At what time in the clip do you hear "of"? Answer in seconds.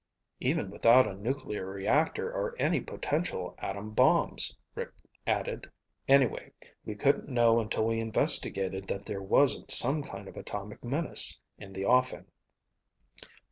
10.27-10.35